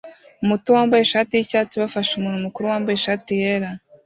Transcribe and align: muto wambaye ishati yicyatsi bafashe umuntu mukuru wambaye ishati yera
muto 0.47 0.67
wambaye 0.77 1.01
ishati 1.03 1.31
yicyatsi 1.33 1.75
bafashe 1.83 2.11
umuntu 2.15 2.43
mukuru 2.45 2.65
wambaye 2.71 2.95
ishati 2.97 3.31
yera 3.41 3.69